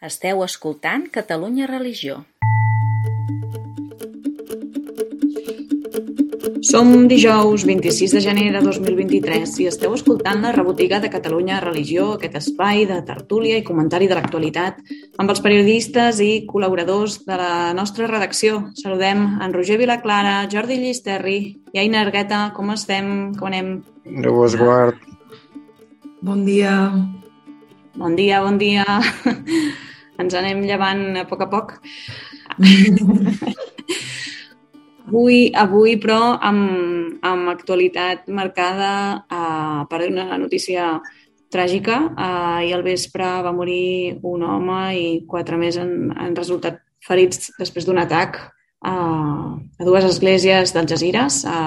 [0.00, 2.22] Esteu escoltant Catalunya Religió.
[6.64, 12.14] Som dijous 26 de gener de 2023 i esteu escoltant la rebotiga de Catalunya Religió,
[12.14, 14.80] aquest espai de tertúlia i comentari de l'actualitat
[15.20, 18.70] amb els periodistes i col·laboradors de la nostra redacció.
[18.80, 21.38] Saludem en Roger Vilaclara, Jordi Llisterri
[21.74, 22.46] i Aina Argueta.
[22.56, 23.34] Com estem?
[23.36, 23.70] Com anem?
[24.08, 24.96] Déu vos guard.
[26.24, 26.88] Bon dia.
[28.00, 28.88] Bon dia, bon dia.
[30.20, 31.78] Ens anem llevant a poc a poc.
[35.10, 38.90] Avui, avui però, amb, amb actualitat marcada
[39.26, 41.00] uh, per una notícia
[41.50, 41.96] tràgica.
[42.14, 47.50] Uh, I al vespre va morir un home i quatre més han, han resultat ferits
[47.58, 51.58] després d'un atac uh, a dues esglésies d'Algesires a,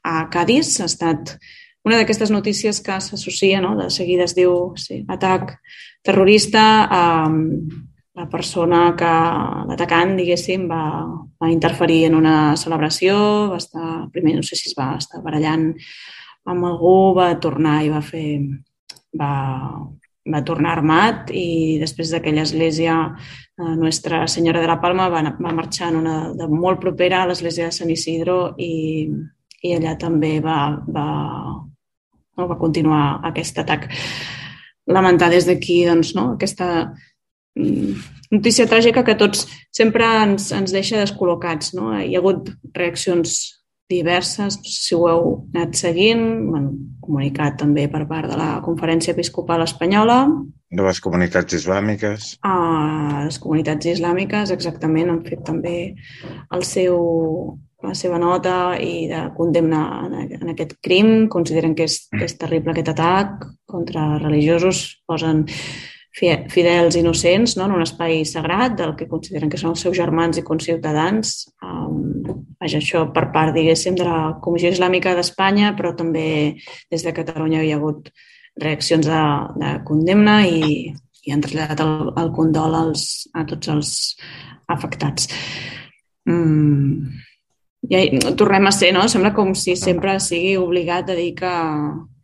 [0.00, 0.78] a Cádiz.
[0.80, 1.36] Ha estat
[1.84, 3.74] una d'aquestes notícies que s'associa, no?
[3.76, 5.58] de seguida es diu sí, atac
[6.04, 6.64] terrorista.
[6.88, 9.12] Uh, la persona que,
[9.68, 10.84] l'atacant, diguéssim, va,
[11.42, 13.16] va interferir en una celebració,
[13.50, 15.72] va estar, primer no sé si es va estar barallant
[16.46, 18.28] amb algú, va tornar i va fer,
[19.18, 19.32] va,
[20.30, 25.56] va tornar armat i després d'aquella església eh, Nostra Senyora de la Palma va, va
[25.56, 29.10] marxar en una de molt propera a l'església de Sant Isidro i,
[29.62, 31.08] i allà també va, va,
[32.36, 33.88] no, va continuar aquest atac.
[34.86, 36.70] Lamentar des d'aquí doncs, no, aquesta
[37.54, 37.94] Mm,
[38.34, 41.74] notícia tràgica que tots sempre ens, ens deixa descol·locats.
[41.78, 41.92] No?
[41.94, 43.36] Hi ha hagut reaccions
[43.90, 46.72] diverses, si ho heu anat seguint, bueno,
[47.04, 50.22] comunicat també per part de la Conferència Episcopal Espanyola.
[50.74, 52.32] De les comunitats islàmiques.
[52.42, 55.76] Ah, les comunitats islàmiques, exactament, han fet també
[56.56, 56.96] el seu,
[57.84, 61.28] la seva nota i de condemna en aquest crim.
[61.32, 64.86] Consideren que és, que és terrible aquest atac contra religiosos.
[65.06, 65.44] Posen
[66.14, 67.66] fidels innocents no?
[67.66, 71.34] en un espai sagrat del que consideren que són els seus germans i conciutadans.
[71.64, 76.54] Um, vaja, això per part, diguéssim, de la Comissió Islàmica d'Espanya, però també
[76.92, 78.12] des de Catalunya hi ha hagut
[78.62, 79.24] reaccions de,
[79.58, 80.94] de condemna i,
[81.26, 83.92] i han traslladat el, el condol als, a tots els
[84.70, 85.26] afectats.
[86.30, 87.10] Mm,
[87.90, 88.00] ja,
[88.38, 89.06] tornem a ser, no?
[89.08, 91.52] Sembla com si sempre sigui obligat a dir que,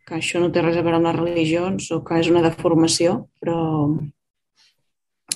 [0.07, 3.27] que això no té res a veure amb les religions o que és una deformació,
[3.41, 3.59] però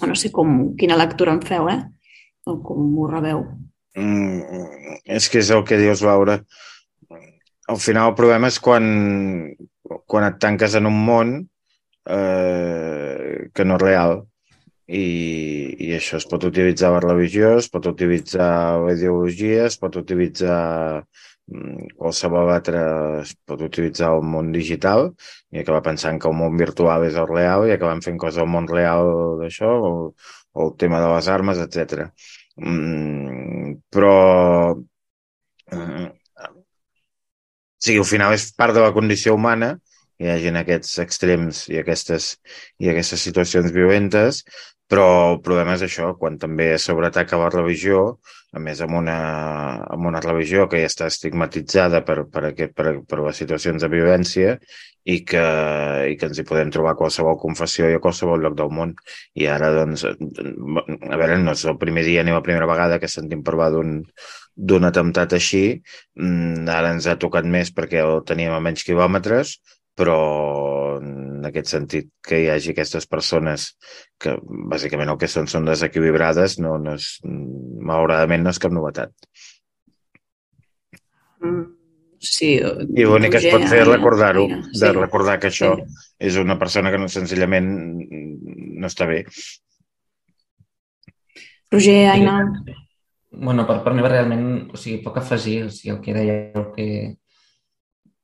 [0.05, 1.81] no sé com, quina lectura en feu, eh?
[2.45, 3.45] O com ho rebeu.
[3.95, 6.41] Mm, és que és el que dius, Laura.
[7.71, 8.85] Al final el problema és quan,
[10.05, 11.35] quan et tanques en un món
[12.05, 14.19] eh, que no és real.
[14.87, 15.05] I,
[15.81, 18.49] i això es pot utilitzar la religió, es pot utilitzar
[18.85, 20.59] la ideologia, es pot utilitzar
[21.47, 22.79] Mm, qualsevol altre
[23.21, 25.11] es pot utilitzar el món digital
[25.53, 28.49] i acabar pensant que el món virtual és el real i acabar fent coses al
[28.53, 29.09] món real
[29.41, 29.91] d'això o,
[30.57, 32.07] o el tema de les armes, etc.
[32.57, 34.15] Mm, però
[35.69, 36.09] mm,
[37.77, 39.75] sí, al final és part de la condició humana
[40.17, 42.31] hi hagi aquests extrems i aquestes,
[42.81, 44.41] i aquestes situacions violentes,
[44.91, 48.01] però el problema és això, quan també sobreataca la religió,
[48.55, 49.15] a més amb una,
[49.91, 53.89] amb una religió que ja està estigmatitzada per, per, aquest, per, per les situacions de
[53.91, 54.55] violència
[55.05, 55.43] i que,
[56.11, 58.95] i que ens hi podem trobar qualsevol confessió i a qualsevol lloc del món.
[59.37, 63.11] I ara, doncs, a veure, no és el primer dia ni la primera vegada que
[63.11, 63.99] sentim parlar d'un
[64.55, 65.81] d'un atemptat així,
[66.15, 69.57] mm, ara ens ha tocat més perquè el teníem a menys quilòmetres,
[69.95, 70.19] però
[70.99, 73.69] en aquest sentit que hi hagi aquestes persones
[74.21, 74.35] que
[74.71, 79.13] bàsicament el que són són desequilibrades, no, no és, malauradament no és cap novetat.
[81.43, 81.65] Mm,
[82.19, 84.79] sí, I l'únic que es pot fer és recordar-ho, sí.
[84.83, 86.07] de recordar que això sí.
[86.31, 89.23] és una persona que no, senzillament no està bé.
[91.71, 92.41] Roger, Aina...
[93.35, 96.67] Bueno, per part meva realment, o sigui, poc afegir, o sigui, el que deia, el
[96.71, 96.85] que,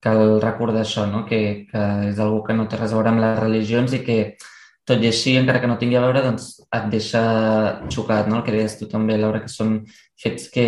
[0.01, 1.23] cal recordar això, no?
[1.29, 4.17] que, que és algú que no té res a veure amb les religions i que,
[4.87, 7.21] tot i així, encara que no tingui a veure, doncs et deixa
[7.93, 8.39] xocat, no?
[8.39, 9.77] el que deies tu també, Laura, que són
[10.21, 10.67] fets que,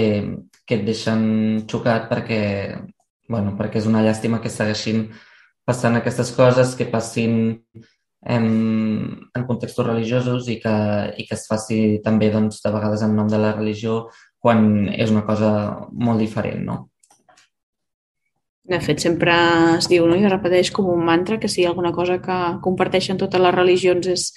[0.68, 1.24] que et deixen
[1.70, 2.44] xocat perquè,
[3.30, 5.08] bueno, perquè és una llàstima que segueixin
[5.66, 7.36] passant aquestes coses, que passin
[8.24, 8.48] en,
[9.34, 10.76] en contextos religiosos i que,
[11.18, 14.04] i que es faci també doncs, de vegades en nom de la religió
[14.44, 15.52] quan és una cosa
[15.92, 16.78] molt diferent, no?
[18.64, 19.34] De fet, sempre
[19.78, 20.16] es diu no?
[20.16, 24.08] i es repeteix com un mantra que si alguna cosa que comparteixen totes les religions
[24.08, 24.30] és,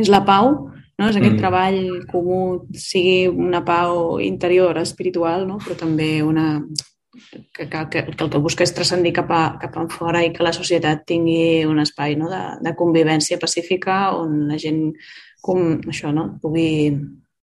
[0.00, 0.54] és la pau,
[0.96, 1.08] no?
[1.08, 1.40] és aquest mm.
[1.42, 2.40] treball comú,
[2.72, 5.58] sigui una pau interior, espiritual, no?
[5.60, 6.48] però també una,
[7.52, 10.32] que, que, que, que el que busca és transcendir cap, a, cap a fora i
[10.32, 12.32] que la societat tingui un espai no?
[12.32, 14.86] de, de convivència pacífica on la gent
[15.44, 16.32] com això, no?
[16.42, 16.90] Pugui,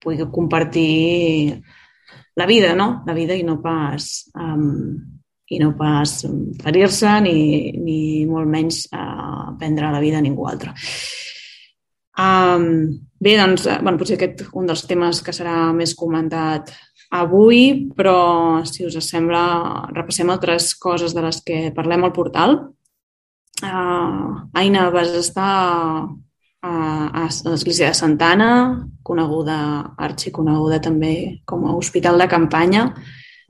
[0.02, 1.56] pugui compartir
[2.36, 3.02] la vida, no?
[3.06, 5.15] La vida i no pas, um,
[5.48, 6.18] i no pas
[6.62, 7.36] ferir-se ni,
[7.78, 10.74] ni molt menys uh, prendre la vida a ningú altre.
[12.16, 16.72] Um, bé, doncs, bueno, potser aquest un dels temes que serà més comentat
[17.14, 22.56] avui, però si us sembla repassem altres coses de les que parlem al portal.
[23.62, 25.52] Uh, Aina, vas estar
[26.66, 28.50] a, a l'església de Santana,
[29.06, 29.58] coneguda,
[29.96, 32.88] arxiconeguda també com a hospital de campanya.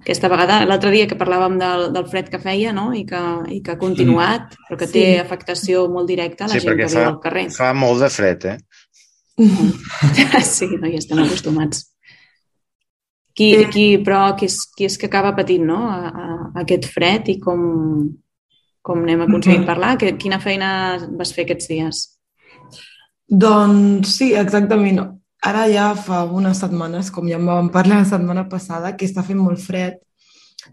[0.01, 2.91] Aquesta vegada, l'altre dia que parlàvem del, del fred que feia no?
[2.95, 3.23] I, que,
[3.57, 4.69] i que ha continuat, mm.
[4.69, 5.19] però que té sí.
[5.23, 7.49] afectació molt directa a la sí, gent que fa, viu al carrer.
[7.57, 8.59] fa molt de fred, eh?
[10.57, 11.87] Sí, no hi estem acostumats
[13.37, 13.67] qui, sí.
[13.69, 15.83] qui, però qui és, qui és que acaba patint no?
[15.93, 17.61] a, a, a aquest fred i com,
[18.81, 19.69] com n'hem aconseguit mm -hmm.
[19.69, 19.99] parlar?
[20.01, 20.71] Que, quina feina
[21.19, 21.97] vas fer aquests dies?
[23.29, 25.21] Doncs sí, exactament.
[25.47, 29.23] Ara ja fa unes setmanes, com ja en vam parlar la setmana passada, que està
[29.23, 30.01] fent molt fred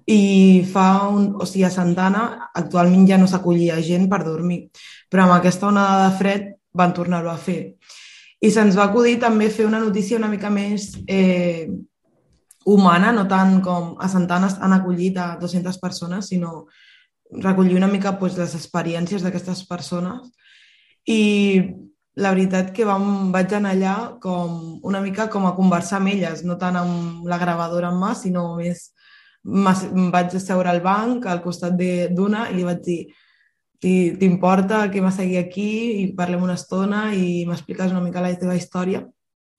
[0.10, 1.34] i fa un...
[1.38, 2.24] O sigui, a Santana
[2.58, 4.64] actualment ja no s'acollia gent per dormir,
[5.12, 7.76] però amb aquesta onada de fred van tornar-ho a fer.
[8.44, 11.70] I se'ns va acudir també fer una notícia una mica més eh,
[12.66, 16.66] humana, no tant com a Santana han acollit a 200 persones, sinó
[17.32, 20.34] recollir una mica pues, les experiències d'aquestes persones.
[21.06, 21.22] I
[22.16, 26.44] la veritat que vam, vaig anar allà com, una mica com a conversar amb elles,
[26.46, 28.92] no tant amb la gravadora en mà, sinó més
[29.44, 31.76] vaig asseure al banc al costat
[32.16, 33.02] d'una i li vaig dir
[33.84, 35.72] t'importa que m'assegui aquí
[36.04, 39.04] i parlem una estona i m'expliques una mica la teva història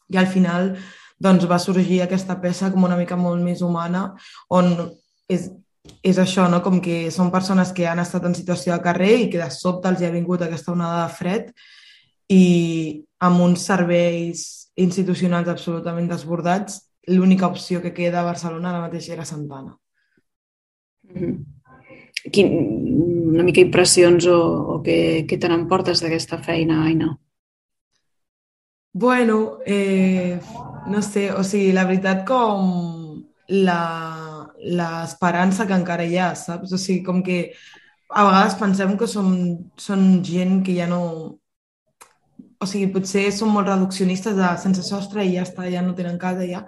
[0.09, 0.73] i al final
[1.21, 4.15] doncs va sorgir aquesta peça com una mica molt més humana,
[4.49, 4.73] on
[5.29, 5.50] és,
[6.03, 6.61] és això, no?
[6.65, 9.89] com que són persones que han estat en situació de carrer i que de sobte
[9.93, 11.53] els hi ha vingut aquesta onada de fred
[12.29, 19.09] i amb uns serveis institucionals absolutament desbordats, l'única opció que queda a Barcelona ara mateix
[19.09, 19.76] era Santana.
[21.05, 21.44] Mm -hmm.
[22.32, 22.47] Quin,
[23.35, 24.38] una mica impressions o,
[24.75, 27.19] o què, què te n'emportes d'aquesta feina, Aina?
[28.93, 30.38] Bueno, eh,
[30.87, 36.73] no sé, o sigui, la veritat com l'esperança que encara hi ha, saps?
[36.73, 37.53] O sigui, com que
[38.09, 39.35] a vegades pensem que som,
[39.76, 41.41] són gent que ja no...
[42.61, 46.19] O sigui, potser són molt reduccionistes de sense sostre i ja està, ja no tenen
[46.19, 46.65] casa ja,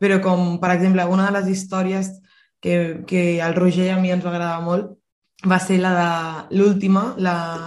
[0.00, 2.12] però com, per exemple, una de les històries
[2.60, 4.94] que, que al Roger a mi ens va agradar molt
[5.44, 7.14] va ser la de l'última,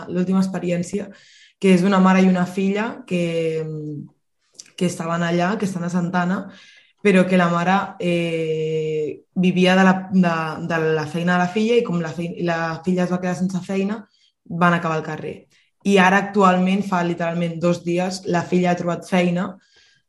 [0.10, 1.10] l'última experiència,
[1.60, 3.54] que és una mare i una filla que,
[4.78, 6.40] que estaven allà, que estan a Santana,
[7.02, 10.36] però que la mare eh, vivia de la, de,
[10.68, 13.36] de la feina de la filla i com la, feina, la filla es va quedar
[13.38, 14.02] sense feina,
[14.44, 15.47] van acabar al carrer.
[15.88, 19.48] I ara actualment, fa literalment dos dies, la filla ha trobat feina,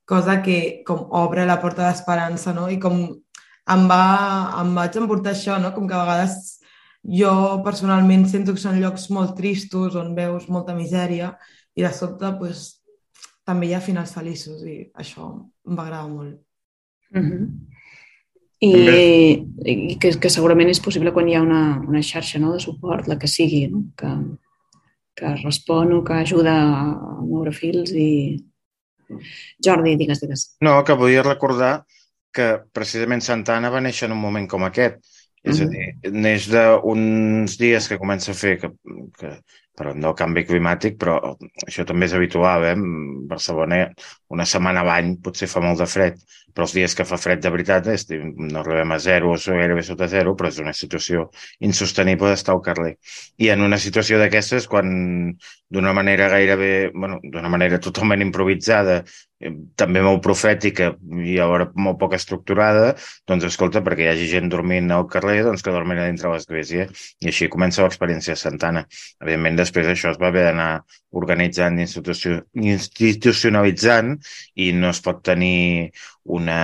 [0.09, 2.67] cosa que com obre la porta d'esperança, no?
[2.73, 4.03] I com em, va,
[4.63, 5.75] em vaig emportar això, no?
[5.77, 6.59] Com que a vegades
[7.21, 7.31] jo
[7.65, 11.35] personalment sento que són llocs molt tristos on veus molta misèria
[11.79, 12.83] i de sobte pues,
[13.47, 15.31] també hi ha finals feliços i això
[15.69, 16.41] em va agradar molt.
[17.15, 17.47] Mm -hmm.
[18.61, 18.73] I,
[19.71, 23.07] i que, que segurament és possible quan hi ha una, una xarxa no, de suport,
[23.07, 23.85] la que sigui, no?
[23.97, 24.09] que,
[25.19, 26.83] que respon o que ajuda a
[27.27, 28.11] moure fils i...
[29.65, 30.45] Jordi, digues, digues.
[30.65, 31.73] No, que volia recordar
[32.35, 35.01] que precisament Santana va néixer en un moment com aquest
[35.49, 38.71] és a dir, neix d'uns dies que comença a fer que,
[39.19, 39.31] que
[39.79, 41.19] parlem del canvi climàtic, però
[41.67, 42.75] això també és habitual, eh?
[43.31, 43.85] Barcelona
[44.35, 46.19] una setmana abans potser fa molt de fred,
[46.55, 49.85] però els dies que fa fred de veritat és, no arribem a zero o gairebé
[49.87, 51.29] sota zero, però és una situació
[51.69, 52.97] insostenible d'estar al carrer.
[53.39, 54.91] I en una situació d'aquestes, quan
[55.71, 59.03] d'una manera gairebé, bueno, d'una manera totalment improvisada,
[59.79, 60.89] també molt profètica
[61.23, 62.97] i alhora molt poc estructurada,
[63.31, 66.83] doncs escolta, perquè hi hagi gent dormint al carrer, doncs que dormin a dintre l'església.
[67.23, 68.83] I així comença l'experiència de Santana.
[69.23, 70.71] Evidentment, després això es va haver d'anar
[71.23, 74.09] organitzant, institucionalitzant
[74.59, 75.93] i no es pot tenir
[76.39, 76.61] una,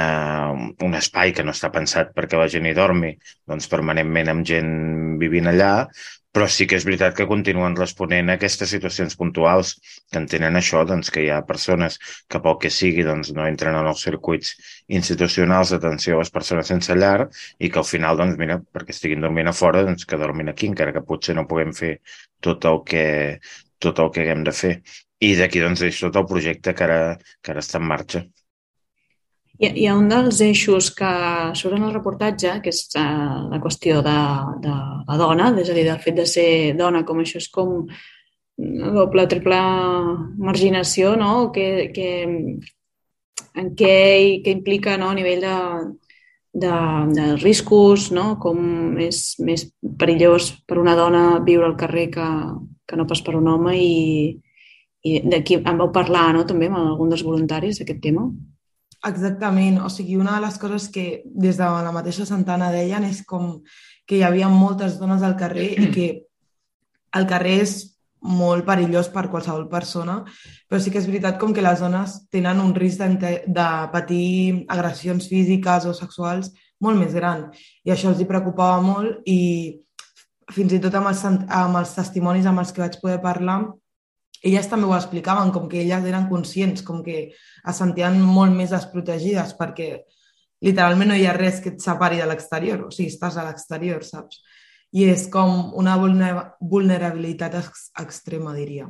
[0.84, 3.10] un espai que no està pensat perquè la gent hi dormi
[3.48, 4.70] doncs permanentment amb gent
[5.22, 5.72] vivint allà,
[6.34, 9.74] però sí que és veritat que continuen responent a aquestes situacions puntuals
[10.10, 11.98] que entenen això, doncs, que hi ha persones
[12.30, 14.50] que pel que sigui doncs, no entren en els circuits
[14.98, 19.22] institucionals d'atenció a les persones sense llar i que al final, doncs, mira, perquè estiguin
[19.22, 21.94] dormint a fora, doncs, que dormin aquí, encara que potser no puguem fer
[22.42, 23.06] tot el que,
[23.78, 24.74] tot el que haguem de fer.
[25.22, 27.02] I d'aquí, doncs, és tot el projecte que ara,
[27.42, 28.26] que ara està en marxa.
[29.62, 31.08] Hi ha, un dels eixos que
[31.54, 34.14] surt en el reportatge, que és uh, la qüestió de,
[34.64, 34.72] de
[35.06, 37.84] la dona, és a dir, del fet de ser dona, com això és com
[38.58, 39.60] doble, triple
[40.48, 41.52] marginació, no?
[41.54, 42.08] Que, que,
[43.54, 43.94] en què,
[44.42, 45.12] què implica no?
[45.12, 45.58] a nivell de,
[46.64, 46.72] de,
[47.14, 48.32] de riscos, no?
[48.42, 49.68] com és més
[50.00, 52.26] perillós per una dona viure al carrer que,
[52.86, 53.94] que no pas per un home i,
[55.06, 56.42] i d'aquí em vau parlar no?
[56.46, 58.26] també amb algun dels voluntaris d'aquest tema.
[59.04, 63.20] Exactament, o sigui, una de les coses que des de la mateixa Santana deien és
[63.28, 63.58] com
[64.08, 66.06] que hi havia moltes dones al carrer i que
[67.18, 67.74] el carrer és
[68.24, 70.22] molt perillós per qualsevol persona,
[70.68, 74.64] però sí que és veritat com que les dones tenen un risc de, de patir
[74.72, 77.50] agressions físiques o sexuals molt més gran.
[77.84, 79.40] I això els hi preocupava molt i
[80.52, 83.60] fins i tot amb els, amb els testimonis amb els que vaig poder parlar,
[84.44, 88.74] elles també ho explicaven, com que elles eren conscients, com que es sentien molt més
[88.74, 89.88] desprotegides perquè
[90.64, 94.04] literalment no hi ha res que et separi de l'exterior, o sigui, estàs a l'exterior,
[94.04, 94.42] saps?
[94.94, 98.86] I és com una vulnerabilitat ex extrema, diria.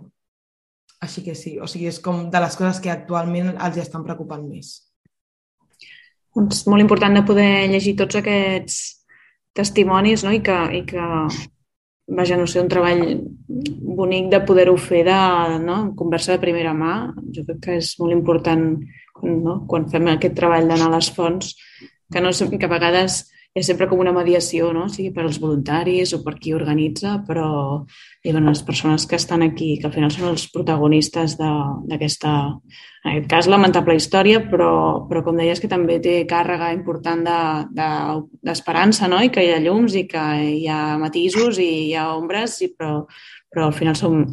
[1.04, 4.44] Així que sí, o sigui, és com de les coses que actualment els estan preocupant
[4.48, 4.74] més.
[6.42, 8.78] És molt important de poder llegir tots aquests
[9.54, 10.32] testimonis no?
[10.34, 11.08] I, que, i que
[12.06, 13.02] vaja, no sé, un treball
[13.48, 15.18] bonic de poder-ho fer de
[15.64, 15.78] no?
[15.96, 17.14] conversa de primera mà.
[17.32, 18.66] Jo crec que és molt important
[19.22, 19.60] no?
[19.68, 21.54] quan fem aquest treball d'anar a les fonts,
[22.12, 24.88] que, no, que a vegades és sempre com una mediació, no?
[24.90, 27.46] sigui per als voluntaris o per qui organitza, però
[28.24, 32.32] i, bueno, les persones que estan aquí, que al final són els protagonistes d'aquesta,
[33.04, 34.72] en aquest cas, lamentable història, però,
[35.06, 39.22] però com deies que també té càrrega important d'esperança, de, de, no?
[39.22, 42.72] i que hi ha llums i que hi ha matisos i hi ha ombres, i,
[42.74, 43.04] però,
[43.54, 44.24] però al final som,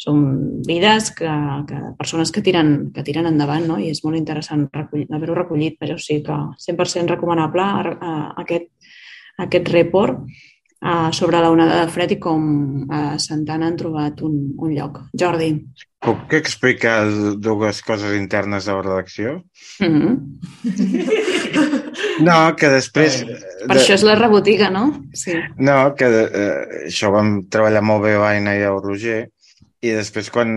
[0.00, 0.20] som
[0.64, 1.28] vides que,
[1.68, 3.76] que persones que tiren, que tiren endavant, no?
[3.76, 7.66] i és molt interessant haver-ho recollit, però sí que 100% recomanable
[8.00, 8.70] a, aquest,
[9.44, 14.38] aquest report uh, sobre la onada de fred i com a Santana han trobat un,
[14.56, 15.02] un lloc.
[15.12, 15.52] Jordi.
[16.00, 17.04] Puc explicar
[17.36, 19.42] dues coses internes de la redacció?
[19.84, 20.14] Mm -hmm.
[22.20, 23.24] No, que després...
[23.24, 23.80] Per de...
[23.80, 25.04] això és la rebotiga, no?
[25.12, 25.34] Sí.
[25.58, 29.28] No, que eh, això vam treballar molt bé a l'Aina i a Roger,
[29.80, 30.50] i després, quan,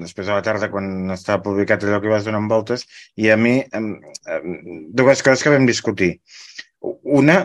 [0.00, 2.86] després a la tarda, quan estava publicat allò que vas donant voltes,
[3.20, 3.58] i a mi,
[5.00, 6.14] dues coses que vam discutir.
[7.20, 7.38] Una,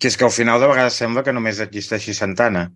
[0.00, 2.66] que és que al final de vegades sembla que només existeixi Santana.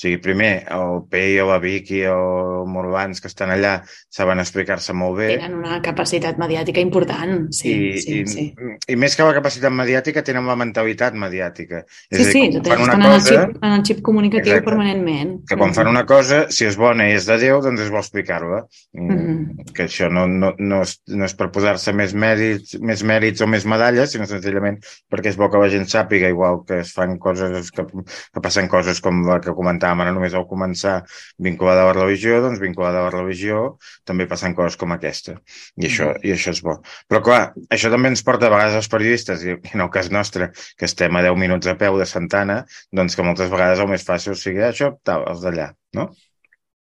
[0.00, 4.40] O sigui, primer, el Pei o la Vicky o el Morlans que estan allà saben
[4.40, 5.26] explicar-se molt bé.
[5.34, 7.68] Tenen una capacitat mediàtica important, sí.
[7.68, 8.44] I, sí, i, sí.
[8.88, 11.82] I més que la capacitat mediàtica, tenen la mentalitat mediàtica.
[12.08, 14.68] És sí, dir, sí, fan una cosa, en, el xip, en el xip comunicatiu exacte,
[14.70, 15.34] permanentment.
[15.50, 18.00] Que quan fan una cosa, si és bona i és de Déu, doncs es vol
[18.00, 18.62] explicar-la.
[18.96, 19.68] Mm -hmm.
[19.76, 23.46] Que això no, no, no, és, no és per posar-se més mèrits, més mèrits o
[23.46, 24.80] més medalles, sinó senzillament
[25.12, 28.66] perquè és bo que la gent sàpiga, igual que es fan coses, que, que passen
[28.66, 31.00] coses com la que comentava ara només al començar
[31.42, 33.64] vinculada a la religió, doncs vinculada a la religió
[34.06, 35.34] també passen coses com aquesta.
[35.80, 36.22] I això, mm.
[36.28, 36.78] i això és bo.
[37.10, 37.42] Però clar,
[37.74, 41.18] això també ens porta a vegades als periodistes, i en el cas nostre, que estem
[41.18, 42.62] a 10 minuts a peu de Santana,
[42.94, 46.10] doncs que moltes vegades el més fàcil sigui això, tal, els d'allà, no?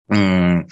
[0.09, 0.63] Mm,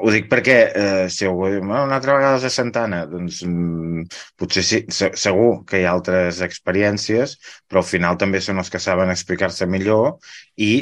[0.00, 4.06] ho dic perquè eh, si algú diu una altra vegada és a Santana, doncs mm,
[4.40, 7.36] potser sí, segur que hi ha altres experiències,
[7.68, 10.14] però al final també són els que saben explicar-se millor
[10.56, 10.72] i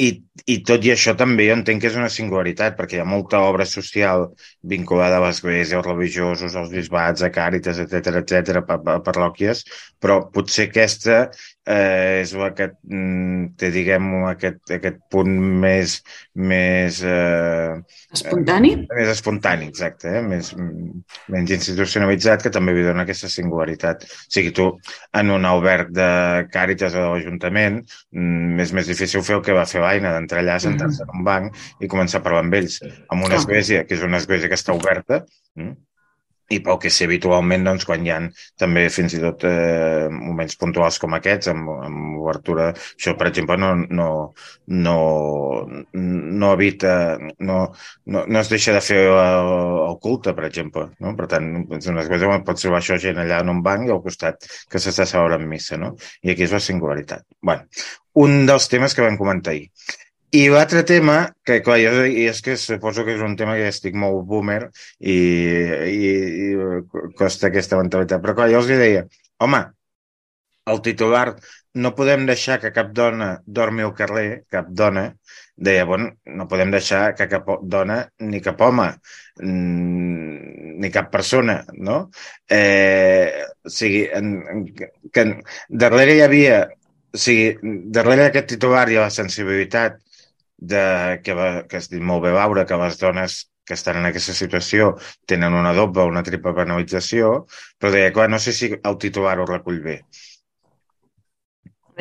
[0.00, 0.08] i,
[0.48, 3.40] I tot i això també jo entenc que és una singularitat, perquè hi ha molta
[3.44, 4.24] obra social
[4.74, 9.64] vinculada a l'Església, als religiosos, als bisbats, a càritas, etc etc a parròquies,
[10.00, 11.18] però potser aquesta
[11.66, 15.98] eh, és la que mm, té, diguem, aquest, aquest punt més...
[16.34, 17.76] més eh,
[18.14, 18.72] espontani?
[18.80, 20.22] Eh, més espontani, exacte, eh?
[20.26, 20.52] més,
[21.32, 24.06] menys institucionalitzat, que també li dona aquesta singularitat.
[24.06, 24.68] O sigui, tu,
[25.18, 26.10] en un alberg de
[26.54, 27.82] Càritas o de l'Ajuntament,
[28.16, 31.24] mm, és més difícil fer el que va fer l'Aina, d'entrar allà, sentar-se en un
[31.28, 32.80] banc i començar a parlar amb ells.
[32.82, 35.22] En una església, que és una església que està oberta,
[35.58, 35.78] mm,
[36.56, 38.18] i pel que sé habitualment, doncs, quan hi ha
[38.60, 43.58] també fins i tot eh, moments puntuals com aquests, amb, amb obertura, això, per exemple,
[43.60, 44.08] no, no,
[44.84, 44.96] no,
[45.94, 46.94] no evita,
[47.38, 47.58] no,
[48.06, 49.52] no, no es deixa de fer el,
[49.88, 50.88] el culte, per exemple.
[51.02, 51.16] No?
[51.18, 53.94] Per tant, és una cosa on pots trobar això gent allà en un banc i
[53.94, 55.94] al costat que s'està celebrant missa, no?
[56.22, 57.26] I aquí és la singularitat.
[57.42, 57.66] bueno,
[58.14, 59.70] un dels temes que vam comentar ahir.
[60.32, 63.66] I l'altre tema, que clar, jo, i és que suposo que és un tema que
[63.68, 64.62] estic molt boomer
[64.98, 65.16] i,
[65.92, 66.12] i,
[66.46, 69.02] i costa aquesta mentalitat, però clar, jo els deia,
[69.44, 69.60] home,
[70.72, 71.26] el titular,
[71.84, 75.04] no podem deixar que cap dona dormi al carrer, cap dona,
[75.68, 78.88] deia, bueno, no podem deixar que cap dona ni cap home
[79.42, 81.98] mm, ni cap persona, no?
[82.48, 84.64] Eh, o sigui, en, en,
[85.12, 85.26] que
[85.84, 86.62] darrere hi havia
[87.12, 90.00] o sigui, darrere d'aquest titular hi ha la sensibilitat
[90.62, 94.08] de, que, va, que has dit molt bé, Laura, que les dones que estan en
[94.08, 94.92] aquesta situació
[95.28, 97.32] tenen una doble o una triple penalització,
[97.78, 100.00] però deia, clar, no sé si el titular ho recull bé.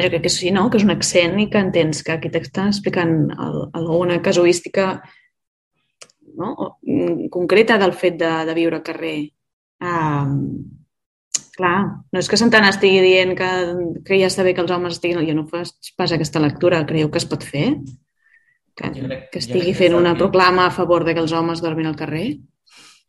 [0.02, 0.70] Jo crec que sí, no?
[0.72, 4.94] Que és un accent i que entens que aquí t'està explicant el, alguna casuística
[6.38, 6.78] no?
[6.82, 9.18] Mm, concreta del fet de, de viure al carrer.
[9.82, 10.38] Um,
[11.58, 11.78] clar,
[12.14, 13.50] no és que Santana estigui dient que,
[14.08, 15.22] que ja està bé que els homes estiguin...
[15.28, 17.68] Jo no fas pas aquesta lectura, creieu que es pot fer?
[18.76, 22.00] Que, crec, que estigui fent una proclama a favor de que els homes dormin al
[22.00, 22.26] carrer?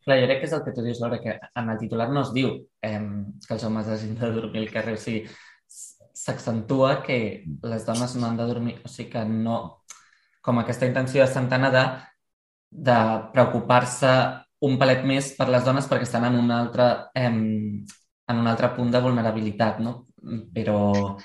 [0.03, 2.25] Clar, jo crec que és el que tu dius, Laura, que en el titular no
[2.25, 2.51] es diu
[2.83, 2.99] eh,
[3.47, 4.97] que els homes hagin de dormir al carrer.
[4.97, 5.23] O sigui,
[6.23, 7.17] s'accentua que
[7.63, 9.59] les dones no han de dormir, o sigui que no,
[10.43, 11.83] com aquesta intenció de Santana de,
[12.89, 12.97] de
[13.35, 14.11] preocupar-se
[14.63, 16.89] un palet més per les dones perquè estan en un altre,
[17.19, 17.39] em,
[18.31, 19.95] en un altre punt de vulnerabilitat, no?
[20.55, 20.77] Però...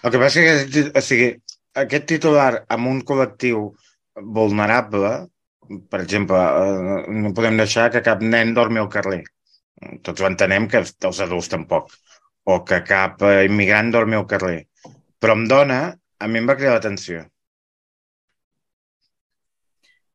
[0.02, 1.28] El que passa és que o sigui,
[1.83, 3.68] aquest titular amb un col·lectiu
[4.38, 5.12] vulnerable,
[5.90, 9.22] per exemple, eh, no podem deixar que cap nen dormi al carrer.
[10.02, 11.92] Tots ho entenem que els adults tampoc.
[12.48, 14.58] O que cap immigrant dormi al carrer.
[15.20, 15.80] Però amb dona,
[16.18, 17.25] a mi em va cridar l'atenció.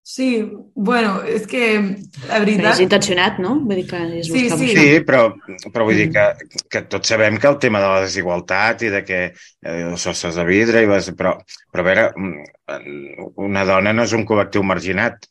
[0.05, 1.79] Sí, bueno, és que
[2.27, 2.59] la veritat...
[2.59, 3.53] Però és intencionat, no?
[3.63, 4.73] Vull dir que és sí, sí.
[4.75, 5.29] sí, però,
[5.71, 6.25] però vull dir que,
[6.67, 10.35] que tots sabem que el tema de la desigualtat i de que eh, els sostres
[10.35, 11.37] de vidre, i les, però,
[11.71, 15.23] però a veure, mm, una dona no és un col·lectiu marginat.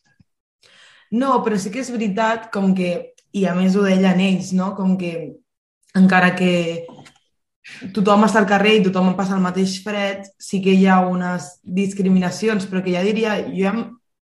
[1.13, 4.73] No, però sí que és veritat com que, i a més ho deien ells, no?
[4.73, 5.15] com que
[5.93, 6.87] encara que
[7.93, 11.59] tothom està al carrer i tothom passa el mateix fred, sí que hi ha unes
[11.61, 13.75] discriminacions, però que ja diria, jo ja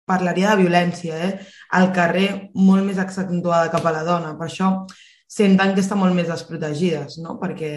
[0.08, 1.32] parlaria de violència, eh?
[1.78, 4.36] al carrer molt més accentuada cap a la dona.
[4.40, 4.72] Per això
[5.32, 7.38] senten que estan molt més desprotegides, no?
[7.42, 7.72] perquè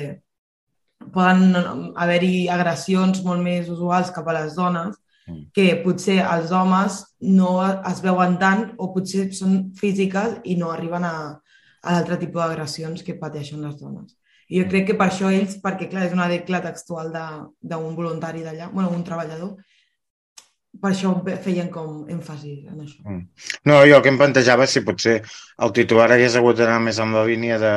[1.14, 1.54] poden
[2.00, 4.96] haver-hi agressions molt més usuals cap a les dones
[5.28, 5.40] mm.
[5.54, 7.00] que potser els homes
[7.36, 11.16] no es veuen tant o potser són físiques i no arriben a,
[11.82, 14.16] a l'altre tipus d'agressions que pateixen les dones.
[14.48, 18.42] I jo crec que per això ells, perquè clar, és una decla textual d'un voluntari
[18.44, 19.56] d'allà, bueno, un treballador,
[20.80, 21.12] per això
[21.44, 23.02] feien com èmfasi en això.
[23.06, 23.22] Mm.
[23.70, 25.20] No, jo el que em plantejava si potser
[25.64, 27.72] el titular hagués hagut d'anar més en la línia de,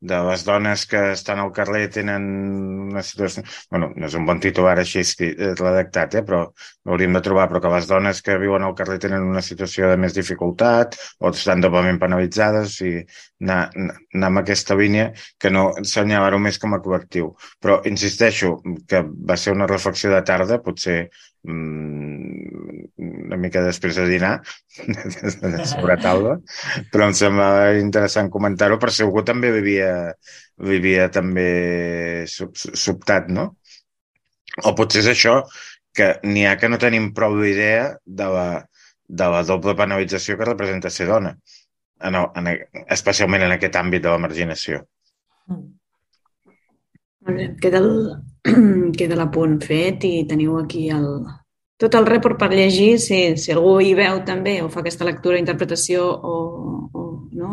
[0.00, 2.24] de les dones que estan al carrer tenen
[2.88, 3.44] una situació...
[3.70, 6.44] bueno, no és un bon titular així redactat, eh, però
[6.88, 10.00] l'hauríem de trobar, però que les dones que viuen al carrer tenen una situació de
[10.00, 13.04] més dificultat o estan doblement penalitzades, sigui,
[13.44, 17.34] anar, anar amb aquesta línia que no assenyalar-ho més com a col·lectiu.
[17.60, 18.56] Però insisteixo
[18.88, 21.02] que va ser una reflexió de tarda, potser
[21.48, 24.34] una mica després de dinar,
[25.72, 26.36] sobre taula,
[26.92, 27.48] però em sembla
[27.80, 29.90] interessant comentar-ho, per si algú també vivia,
[30.70, 33.50] vivia també sobtat, no?
[34.66, 35.34] O potser és això,
[35.94, 38.48] que n'hi ha que no tenim prou idea de la,
[39.08, 41.34] de la doble penalització que representa ser dona,
[42.04, 42.52] en, en,
[42.98, 44.84] especialment en aquest àmbit de la marginació.
[47.60, 47.92] Queda el,
[48.98, 51.06] queda l'apunt fet i teniu aquí el,
[51.78, 55.38] tot el report per llegir, si, si algú hi veu també o fa aquesta lectura,
[55.38, 56.34] interpretació o,
[56.90, 57.04] o
[57.38, 57.52] no,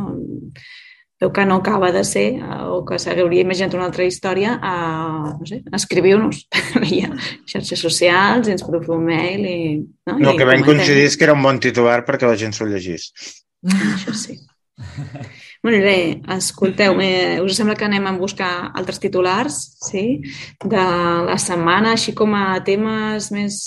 [1.22, 4.76] veu que no acaba de ser o que s'hauria imaginat una altra història, a,
[5.38, 6.46] no sé, escriviu-nos
[6.86, 7.12] via
[7.46, 9.58] xarxes socials, ens podeu fer un mail i...
[10.10, 12.56] No, no I que vam coincidir és que era un bon titular perquè la gent
[12.58, 13.12] s'ho llegís.
[13.66, 14.40] Això sí.
[15.66, 19.56] Molt bé, escolteu, eh, us sembla que anem a buscar altres titulars
[19.88, 20.22] sí?
[20.62, 20.86] de
[21.26, 23.58] la setmana, així com a temes més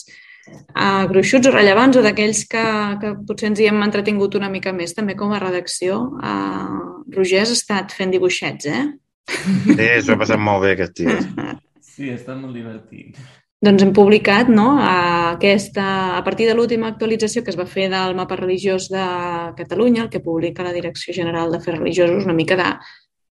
[0.47, 2.65] uh, gruixuts o rellevants o d'aquells que,
[3.03, 5.99] que potser ens hi hem entretingut una mica més també com a redacció.
[6.23, 8.85] Uh, Roger has estat fent dibuixets, eh?
[9.29, 11.19] Sí, s'ho ha passat molt bé aquest dia.
[11.99, 13.17] Sí, ha estat molt divertit.
[13.59, 18.15] Doncs hem publicat no, aquesta, a partir de l'última actualització que es va fer del
[18.15, 19.07] mapa religiós de
[19.59, 22.71] Catalunya, el que publica la Direcció General d'Afers Religiosos, una mica de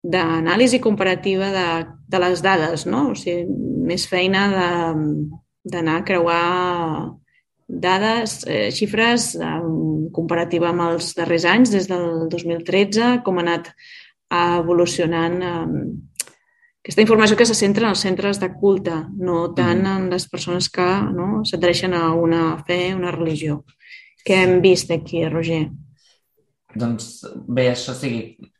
[0.06, 1.68] d'anàlisi comparativa de,
[2.10, 3.08] de les dades, no?
[3.10, 3.46] O sigui,
[3.90, 4.42] més feina
[5.66, 6.42] d'anar a creuar
[7.66, 9.54] dades, eh, xifres eh,
[10.14, 13.72] comparativa amb els darrers anys, des del 2013, com ha anat
[14.30, 15.56] evolucionant eh,
[16.86, 19.94] aquesta informació que se centra en els centres de culte, no tant mm.
[19.96, 23.64] en les persones que no, s'adreixen a una fe, una religió.
[24.22, 25.64] Què hem vist aquí, Roger?
[26.78, 27.08] Doncs
[27.48, 28.10] bé, això sí,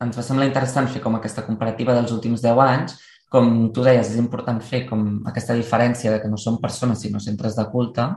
[0.02, 2.96] ens va semblar interessant fer com aquesta comparativa dels últims 10 anys.
[3.30, 7.22] Com tu deies, és important fer com aquesta diferència de que no són persones sinó
[7.22, 8.08] centres de culte.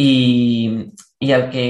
[0.00, 0.08] I,
[1.20, 1.66] i el que,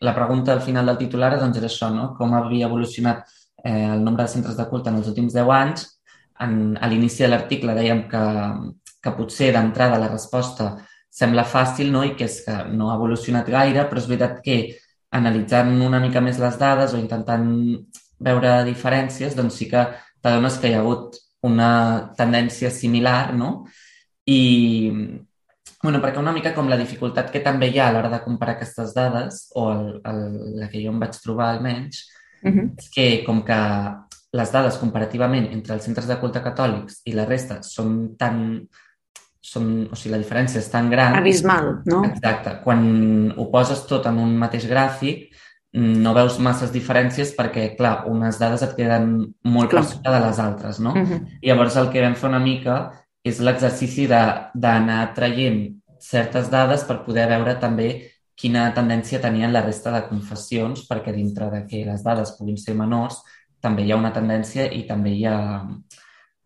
[0.00, 2.14] la pregunta al final del titular doncs, era això, no?
[2.16, 3.28] com havia evolucionat
[3.60, 5.88] eh, el nombre de centres de culte en els últims 10 anys
[6.44, 8.24] en, a l'inici de l'article dèiem que,
[9.02, 10.76] que potser d'entrada la resposta
[11.18, 12.04] sembla fàcil no?
[12.06, 14.58] i que és que no ha evolucionat gaire, però és veritat que
[15.18, 17.48] analitzant una mica més les dades o intentant
[18.18, 19.86] veure diferències, doncs sí que
[20.22, 21.16] t'adones que hi ha hagut
[21.48, 21.70] una
[22.18, 23.50] tendència similar, no?
[24.28, 24.40] I,
[25.82, 28.56] bueno, perquè una mica com la dificultat que també hi ha a l'hora de comparar
[28.56, 30.22] aquestes dades, o el, el,
[30.60, 32.02] la que jo em vaig trobar almenys,
[32.42, 32.66] uh -huh.
[32.76, 33.60] és que com que
[34.36, 38.68] les dades comparativament entre els centres de culte catòlics i la resta són tan
[39.48, 41.14] són, o sigui, la diferència és tan gran...
[41.16, 42.02] Abismal, no?
[42.04, 42.58] Exacte.
[42.64, 42.82] Quan
[43.32, 45.28] ho poses tot en un mateix gràfic,
[45.78, 49.10] no veus masses diferències perquè, clar, unes dades et queden
[49.44, 49.84] molt clar.
[49.84, 50.92] per sota de les altres, no?
[50.92, 51.20] Uh -huh.
[51.42, 52.92] Llavors, el que vam fer una mica
[53.24, 57.88] és l'exercici d'anar traient certes dades per poder veure també
[58.34, 62.74] quina tendència tenien la resta de confessions, perquè dintre de que les dades puguin ser
[62.74, 63.22] menors,
[63.60, 65.38] també hi ha una tendència i també hi ha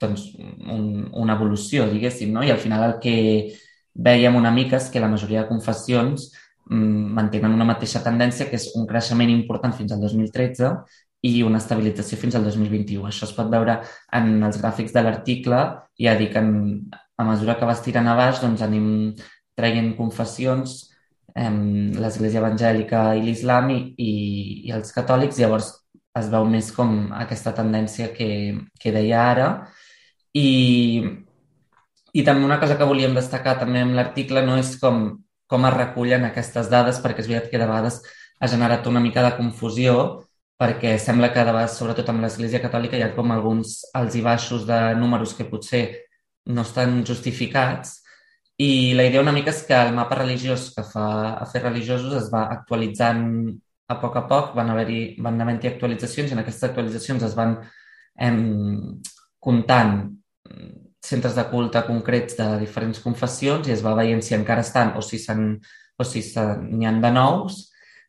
[0.02, 2.42] doncs, un, una evolució, diguéssim, no?
[2.42, 3.16] I al final el que
[3.92, 6.30] veiem una mica és que la majoria de confessions
[6.70, 10.70] Mm, mantenen una mateixa tendència, que és un creixement important fins al 2013
[11.28, 13.06] i una estabilització fins al 2021.
[13.08, 13.80] Això es pot veure
[14.18, 15.60] en els gràfics de l'article,
[16.06, 16.54] ja dic, en,
[17.18, 18.86] a mesura que vas tirant a baix, doncs anem
[19.58, 20.78] traient confessions,
[21.34, 21.50] eh,
[21.98, 24.12] l'Església Evangèlica i l'Islam i, i,
[24.68, 25.72] i els catòlics, llavors
[26.18, 28.30] es veu més com aquesta tendència que,
[28.80, 29.48] que deia ara.
[30.36, 31.02] I,
[32.12, 35.06] I també una cosa que volíem destacar també amb l'article no és com
[35.52, 37.98] com es recullen aquestes dades, perquè és veritat que de vegades
[38.40, 39.96] ha generat una mica de confusió,
[40.60, 44.22] perquè sembla que de vegades, sobretot amb l'Església Catòlica, hi ha com alguns alts i
[44.24, 45.82] baixos de números que potser
[46.56, 47.98] no estan justificats,
[48.62, 52.16] i la idea una mica és que el mapa religiós que fa a fer religiosos
[52.16, 53.22] es va actualitzant
[53.88, 57.56] a poc a poc, van haver-hi van haver actualitzacions i en aquestes actualitzacions es van
[58.16, 59.00] em,
[59.42, 59.96] comptant
[61.02, 65.02] centres de culte concrets de diferents confessions i es va veient si encara estan o
[65.02, 65.18] si
[65.98, 67.58] o si n'hi han de nous,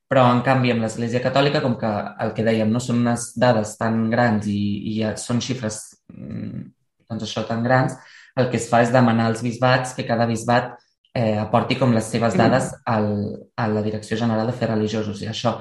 [0.07, 1.89] però en canvi amb l'Església Catòlica, com que
[2.23, 5.79] el que dèiem no són unes dades tan grans i, i són xifres
[6.13, 6.63] mm,
[7.09, 7.97] doncs això tan grans,
[8.37, 10.73] el que es fa és demanar als bisbats que cada bisbat
[11.13, 13.07] eh, aporti com les seves dades al,
[13.55, 15.59] a la Direcció General de Fers Religiosos i això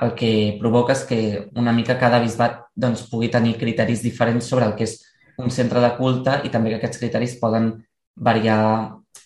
[0.00, 1.20] el que provoca és que
[1.60, 4.96] una mica cada bisbat doncs, pugui tenir criteris diferents sobre el que és
[5.40, 7.72] un centre de culte i també que aquests criteris poden
[8.16, 8.60] variar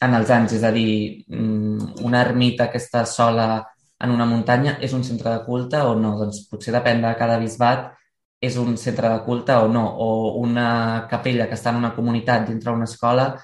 [0.02, 0.56] en els anys.
[0.58, 3.64] És a dir, mm, una ermita que està sola
[4.00, 6.16] en una muntanya és un centre de culte o no?
[6.18, 7.92] Doncs potser depèn de cada bisbat
[8.40, 9.86] és un centre de culte o no.
[9.86, 13.34] O una capella que està en una comunitat dintre d'una escola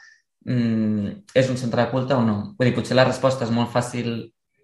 [0.46, 2.36] mm, és un centre de culte o no?
[2.58, 4.12] Vull dir, potser la resposta és molt fàcil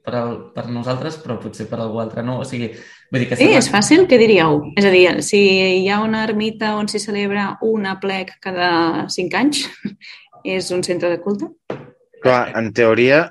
[0.06, 2.38] per, al, per nosaltres, però potser per algú altre no.
[2.42, 2.70] O sigui,
[3.10, 3.38] vull dir que...
[3.40, 4.60] Sí, és fàcil, què diríeu?
[4.78, 5.42] És a dir, si
[5.82, 9.64] hi ha una ermita on s'hi celebra una plec cada cinc anys,
[10.56, 11.50] és un centre de culte?
[12.22, 13.26] Clar, en teoria,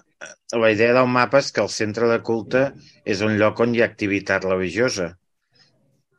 [0.55, 2.67] la idea del mapa és que el centre de culte
[3.08, 5.13] és un lloc on hi ha activitat religiosa.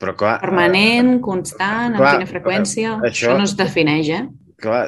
[0.00, 0.36] Però clar...
[0.42, 2.96] Permanent, constant, amb clar, quina freqüència...
[2.98, 4.24] Això, això no es defineix, eh?
[4.60, 4.82] Clar,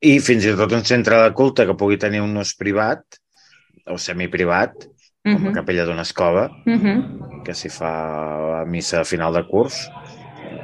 [0.00, 3.02] i fins i tot un centre de culte que pugui tenir un ús privat,
[3.88, 4.74] o semiprivat,
[5.24, 5.46] com uh -huh.
[5.46, 7.42] la capella d'una escola, uh -huh.
[7.44, 7.92] que s'hi fa
[8.58, 9.90] la missa a final de curs.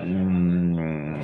[0.05, 1.21] Mm...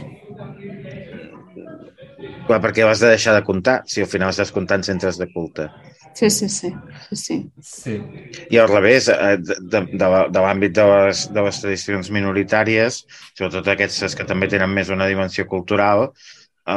[2.46, 5.70] Clar, perquè l'has de deixar de comptar si al final estàs comptant centres de culte.
[6.14, 6.75] Sí, sí, sí.
[7.12, 7.51] sí, sí.
[7.61, 8.03] sí.
[8.51, 13.07] I al revés, eh, de, de, de, de l'àmbit de, les, de les tradicions minoritàries,
[13.35, 16.11] sobretot aquestes que també tenen més una dimensió cultural,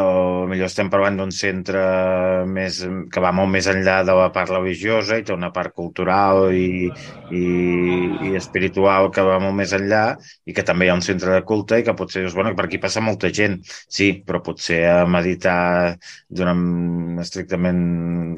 [0.02, 1.82] o millor estem parlant d'un centre
[2.50, 2.80] més,
[3.12, 6.90] que va molt més enllà de la part religiosa i té una part cultural i,
[7.34, 7.44] i,
[8.30, 10.04] i espiritual que va molt més enllà
[10.46, 12.68] i que també hi ha un centre de culte i que potser dius, bueno, per
[12.68, 15.98] aquí passa molta gent, sí, però potser a meditar
[16.30, 16.56] d'una
[17.24, 17.84] estrictament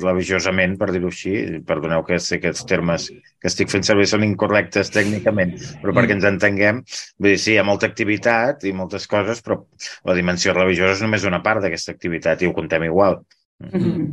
[0.02, 1.36] religiosament, per dir-ho així,
[1.68, 6.18] perdoneu que sé que els termes que estic fent servir són incorrectes tècnicament, però perquè
[6.18, 6.82] ens entenguem,
[7.20, 9.62] vull dir, sí, hi ha molta activitat i moltes coses, però
[10.10, 13.22] la dimensió religiosa és només una part d'aquesta activitat i ho contem igual.
[13.64, 14.08] Mm -hmm.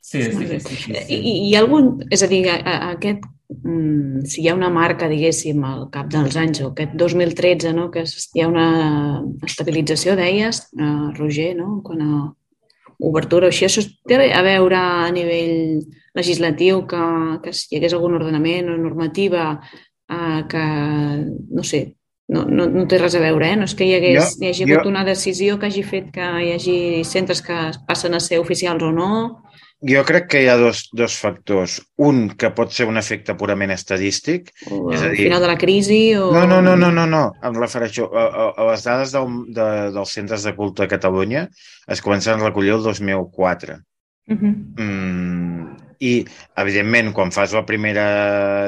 [0.00, 0.60] Sí, sí, sí.
[0.60, 0.92] sí, sí.
[1.08, 2.02] I, I hi ha algun...
[2.10, 6.10] És a dir, a, a aquest, mm, si hi ha una marca, diguéssim, al cap
[6.12, 8.68] dels anys, o aquest 2013, no?, que hi ha una
[9.48, 12.12] estabilització, deies, uh, Roger, no?, quan a
[12.98, 15.82] obertura o així, això té a veure a nivell
[16.14, 17.02] legislatiu que,
[17.42, 19.46] que si hi hagués algun ordenament o normativa
[20.08, 20.64] eh, que,
[21.58, 21.82] no sé,
[22.28, 23.56] no, no, no té res a veure, eh?
[23.60, 26.12] no és que hi, hagués, jo, hi hagi jo, hagut una decisió que hagi fet
[26.14, 26.76] que hi hagi
[27.08, 27.58] centres que
[27.88, 29.10] passen a ser oficials o no.
[29.84, 31.76] Jo crec que hi ha dos, dos factors.
[32.00, 34.48] Un, que pot ser un efecte purament estadístic.
[34.72, 35.26] O és a dir...
[35.26, 36.30] final de la crisi o...
[36.32, 37.24] No, no, no, no, no, no.
[37.44, 41.48] em refereixo a, a, a les dades del, de, dels centres de culte a Catalunya
[41.92, 43.76] es comencen a recollir el 2004.
[44.24, 44.54] Uh -huh.
[44.80, 46.12] Mm, I,
[46.60, 48.04] evidentment, quan fas la primera,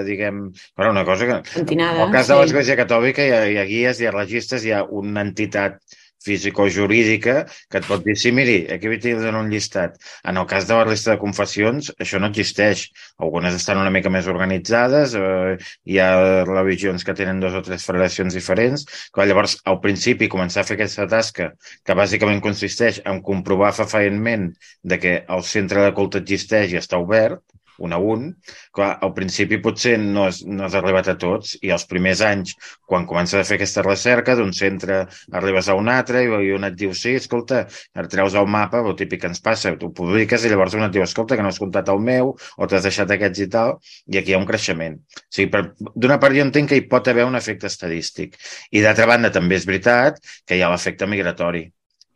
[0.06, 0.46] diguem...
[0.76, 1.38] Bueno, una cosa que...
[1.54, 2.40] Pentinada, En el cas de sí.
[2.40, 5.80] l'Església Catòlica hi ha, hi ha guies, hi ha registres, hi ha una entitat
[6.24, 7.36] físico-jurídica
[7.70, 9.96] que et pot dir, sí, miri, aquí de donar un llistat.
[10.24, 12.86] En el cas de la resta de confessions, això no existeix.
[13.22, 17.84] Algunes estan una mica més organitzades, eh, hi ha religions que tenen dos o tres
[17.86, 21.52] federacions diferents, que llavors, al principi, començar a fer aquesta tasca,
[21.84, 24.50] que bàsicament consisteix en comprovar fefaentment
[24.82, 27.42] de que el centre de culte existeix i està obert,
[27.78, 28.28] un a un,
[28.74, 32.54] clar, al principi potser no has, no has arribat a tots i els primers anys,
[32.86, 36.76] quan comences a fer aquesta recerca d'un centre arribes a un altre i un et
[36.78, 40.52] diu, sí, escolta, ara treus el mapa, el típic que ens passa, tu publiques i
[40.52, 43.44] llavors un et diu, escolta, que no has comptat el meu o t'has deixat aquests
[43.44, 43.76] i tal,
[44.12, 44.98] i aquí hi ha un creixement.
[44.98, 48.36] O sigui, d'una part jo entenc que hi pot haver un efecte estadístic.
[48.72, 51.66] I d'altra banda també és veritat que hi ha l'efecte migratori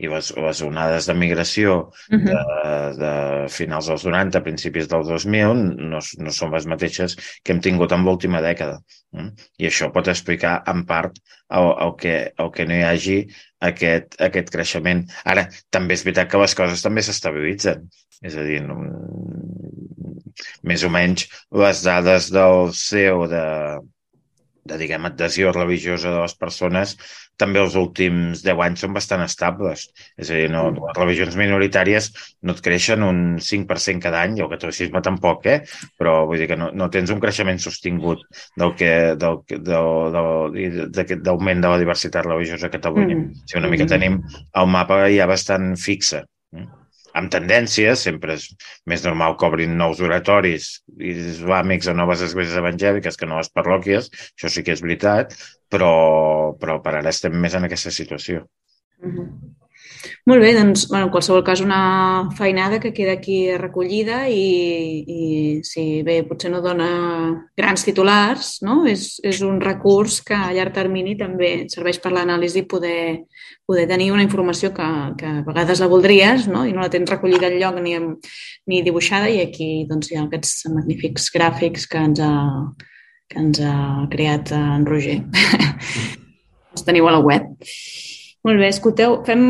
[0.00, 1.76] i les, les onades de migració
[2.10, 2.26] Uh -huh.
[2.26, 3.12] de, de
[3.48, 5.54] finals dels 90, principis del 2000,
[5.92, 8.80] no, no són les mateixes que hem tingut en l'última dècada.
[9.12, 9.30] Mm?
[9.58, 11.18] I això pot explicar, en part,
[11.50, 13.18] el, el, que, el que no hi hagi
[13.70, 15.04] aquest, aquest creixement.
[15.24, 17.88] Ara, també és veritat que les coses també s'estabilitzen.
[18.22, 18.76] És a dir, no,
[20.62, 21.26] més o menys
[21.62, 23.46] les dades del CEO de,
[24.64, 26.96] de diguem, adhesió religiosa de les persones
[27.40, 29.86] també els últims 10 anys són bastant estables.
[30.20, 32.10] És a dir, no, les religions minoritàries
[32.44, 35.60] no et creixen un 5% cada any, i el catolicisme tampoc, eh?
[35.98, 38.26] però vull dir que no, no tens un creixement sostingut
[38.60, 43.16] del que, del, del, del, d'aquest- d'augment de la diversitat religiosa a Catalunya.
[43.16, 43.30] Mm.
[43.30, 43.46] Mm.
[43.46, 44.20] O sigui, una mica tenim
[44.60, 46.26] el mapa ja bastant fixe.
[46.52, 46.68] Mm?
[47.18, 48.46] Amb tendències, sempre és
[48.86, 50.68] més normal que obrin nous oratoris
[51.12, 55.34] islàmics a noves esglésies evangèliques que noves parròquies, això sí que és veritat,
[55.70, 55.92] però,
[56.60, 58.46] però per ara estem més en aquesta situació.
[59.02, 59.59] Mhm.
[60.28, 65.20] Molt bé, doncs, bueno, en qualsevol cas, una feinada que queda aquí recollida i, i
[65.66, 66.88] sí, bé, potser no dona
[67.58, 68.80] grans titulars, no?
[68.88, 73.26] És, és un recurs que a llarg termini també serveix per l'anàlisi poder,
[73.68, 74.88] poder tenir una informació que,
[75.20, 76.64] que a vegades la voldries no?
[76.66, 78.30] i no la tens recollida enlloc ni, amb-
[78.70, 82.34] ni dibuixada i aquí doncs, hi ha aquests magnífics gràfics que ens ha,
[83.30, 83.76] que ens ha
[84.12, 85.20] creat en Roger.
[86.70, 87.50] Els teniu a la web.
[88.40, 89.42] Molt bé, escolteu, fem,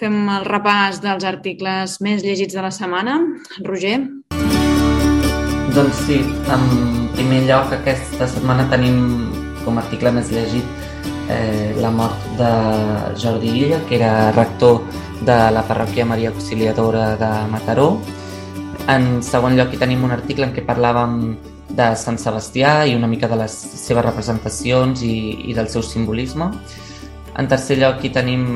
[0.00, 3.18] fem el repàs dels articles més llegits de la setmana.
[3.66, 3.98] Roger?
[5.76, 6.22] Doncs sí,
[6.54, 6.64] en
[7.18, 8.96] primer lloc aquesta setmana tenim
[9.66, 10.88] com a article més llegit
[11.28, 12.50] eh, la mort de
[13.20, 14.80] Jordi Illa, que era rector
[15.20, 17.90] de la parròquia Maria Auxiliadora de Mataró.
[18.88, 21.36] En segon lloc hi tenim un article en què parlàvem
[21.76, 25.18] de Sant Sebastià i una mica de les seves representacions i,
[25.52, 26.54] i del seu simbolisme.
[27.38, 28.46] En tercer lloc hi tenim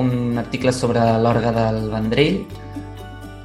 [0.00, 2.42] un article sobre l'orgue del Vendrell,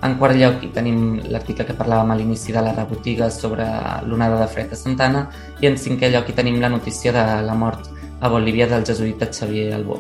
[0.06, 1.00] en quart lloc hi tenim
[1.34, 3.66] l'article que parlàvem a l'inici de la rebotiga sobre
[4.06, 5.24] l'onada de fred a Santana
[5.64, 7.90] i en cinquè lloc hi tenim la notícia de la mort
[8.22, 9.98] a Bolívia del jesuïta Xavier Albó.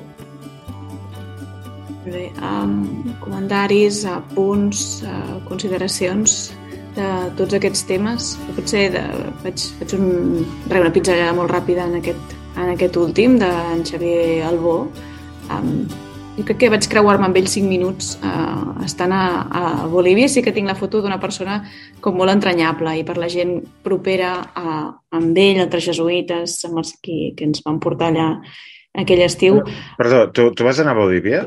[2.05, 2.75] Bé, um,
[3.23, 6.53] comentaris, apunts, uh, consideracions
[6.95, 7.07] de
[7.39, 8.35] tots aquests temes.
[8.55, 9.03] Potser de,
[9.41, 10.09] faig, faig un,
[10.69, 14.77] re, una pinzellada molt ràpida en aquest, en aquest últim, d'en Xavier Albó.
[15.51, 15.85] Um,
[16.35, 20.27] jo crec que vaig creuar-me amb ell 5 minuts uh, estant a, a Bolívia.
[20.31, 21.61] Sí que tinc la foto d'una persona
[22.03, 24.79] com molt entranyable i per la gent propera a,
[25.15, 28.27] amb ell, altres jesuïtes, amb els que, que ens van portar allà
[28.95, 29.61] aquell estiu.
[29.99, 31.45] Perdó, tu, tu vas anar a Bolívia?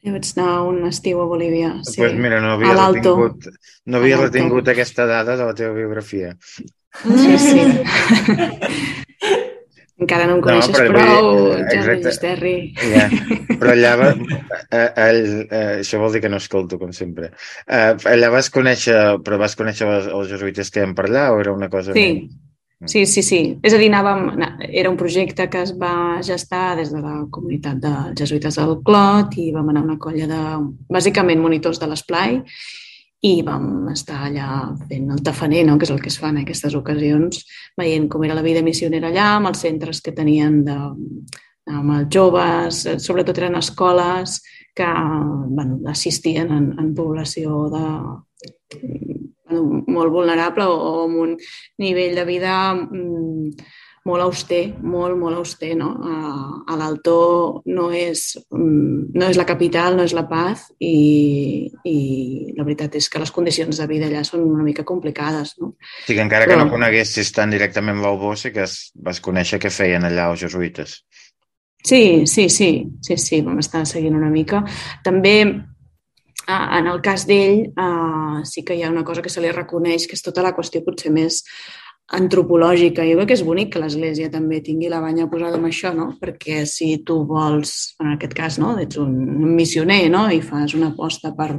[0.00, 1.74] Jo vaig anar un estiu a Bolívia.
[1.82, 1.96] Sí.
[1.96, 2.00] Sí.
[2.04, 3.50] pues mira, no havia, retingut,
[3.86, 6.36] no havia retingut aquesta dada de la teva biografia.
[7.02, 7.66] Sí, sí.
[10.00, 12.08] Encara no em coneixes però no, vull prou, Jordi exacte.
[12.08, 12.54] Gisterri.
[12.80, 13.06] Ja,
[13.60, 14.10] però allà va,
[14.64, 17.32] eh, ell, eh, això vol dir que no escolto, com sempre.
[17.66, 21.52] Eh, allà vas conèixer, però vas conèixer els, els jesuïtes que vam parlar o era
[21.56, 21.92] una cosa...
[21.96, 22.06] Sí.
[22.22, 22.38] més?
[22.88, 23.40] Sí, sí, sí.
[23.60, 24.40] És a dir, anàvem,
[24.72, 29.36] era un projecte que es va gestar des de la comunitat de jesuïtes del Clot
[29.36, 30.44] i vam anar a una colla de,
[30.88, 32.38] bàsicament, monitors de l'esplai
[33.26, 34.48] i vam estar allà
[34.88, 35.76] fent el tafaner, no?
[35.78, 37.42] que és el que es fa en aquestes ocasions,
[37.76, 40.78] veient com era la vida missionera allà, amb els centres que tenien de,
[41.70, 44.40] amb els joves, eh, sobretot eren escoles
[44.74, 44.88] que
[45.50, 47.84] bueno, assistien en, en població de,
[49.50, 51.36] bueno, molt vulnerable o, o amb un
[51.82, 53.50] nivell de vida mm,
[54.10, 55.70] molt auster, molt, molt auster.
[55.78, 55.90] No?
[56.02, 56.16] A,
[56.66, 57.16] a l'Altó
[57.70, 61.96] no, és, mm, no és la capital, no és la paz i, i
[62.58, 65.54] la veritat és que les condicions de vida allà són una mica complicades.
[65.62, 65.74] No?
[66.04, 69.62] Sí, que encara que Però- no coneguessis tan directament l'Albó, sí que es, vas conèixer
[69.62, 71.00] què feien allà els jesuïtes.
[71.80, 72.70] Sí, sí, sí,
[73.00, 74.60] sí, sí, vam estar seguint una mica.
[75.02, 75.36] També
[76.50, 80.06] en el cas d'ell, uh, sí que hi ha una cosa que se li reconeix,
[80.08, 81.44] que és tota la qüestió potser més
[82.16, 83.04] antropològica.
[83.06, 86.10] Jo crec que és bonic que l'Església també tingui la banya posada amb això, no?
[86.20, 88.74] Perquè si tu vols, en aquest cas, no?
[88.82, 89.14] ets un
[89.54, 90.26] missioner no?
[90.30, 91.52] i fas una aposta per,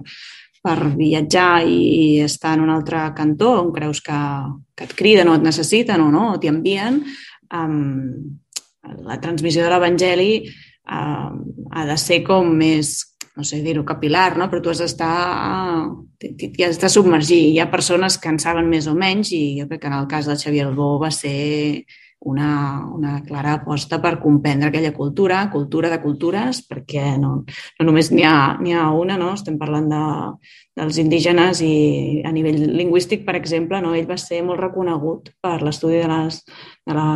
[0.61, 4.19] per viatjar i estar en un altre cantó on creus que,
[4.75, 6.99] que et criden o et necessiten o no, o t'hi envien,
[7.55, 7.79] um,
[9.07, 11.31] la transmissió de l'Evangeli uh,
[11.71, 12.97] ha de ser com més
[13.35, 14.49] no sé dir-ho, capilar, no?
[14.51, 15.11] però tu has d'estar
[16.21, 17.41] i has de submergir.
[17.53, 20.07] Hi ha persones que en saben més o menys i jo crec que en el
[20.11, 21.85] cas del Xavier Albó va ser
[22.21, 27.31] una, una clara aposta per comprendre aquella cultura, cultura de cultures, perquè no,
[27.79, 29.31] no només n'hi ha, ha una, no?
[29.33, 30.01] estem parlant de,
[30.77, 33.95] dels indígenes i a nivell lingüístic, per exemple, no?
[33.97, 36.43] ell va ser molt reconegut per l'estudi de, les,
[36.85, 37.07] de, la,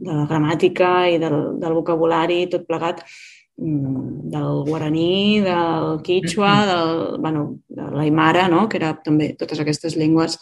[0.00, 3.06] de la gramàtica i del, del vocabulari, tot plegat,
[3.56, 8.68] del guaraní, del quichua, del, bueno, de l'aimara, no?
[8.68, 10.38] que era també totes aquestes llengües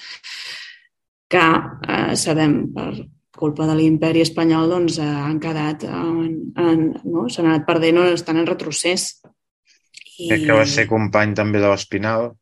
[1.32, 2.92] que eh, sabem per
[3.36, 7.26] culpa de l'imperi espanyol doncs, eh, han quedat, en, en, no?
[7.28, 9.20] s'han anat perdent o estan en retrocés.
[10.18, 10.28] I...
[10.28, 12.32] Crec que va ser company també de l'Espinal,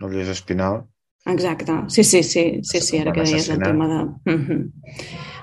[0.00, 0.82] no Lluís Espinal.
[1.28, 3.98] Exacte, sí, sí, sí, sí, sí, ara que deies el tema de...
[4.32, 4.60] Uh -huh.